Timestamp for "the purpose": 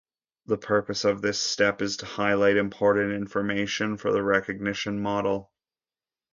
0.47-1.05